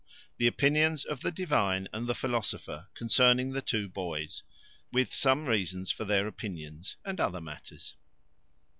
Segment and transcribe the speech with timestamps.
[0.39, 4.41] The opinions of the divine and the philosopher concerning the two boys;
[4.91, 7.95] with some reasons for their opinions, and other matters.